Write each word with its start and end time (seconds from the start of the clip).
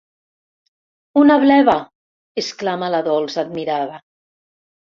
Una 1.23 1.35
bleva!, 1.43 1.75
exclama 2.45 2.91
la 2.97 3.05
Dols, 3.11 3.39
admirada. 3.45 4.05